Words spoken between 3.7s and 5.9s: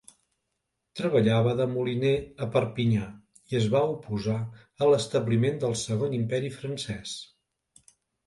va oposar a l'establiment del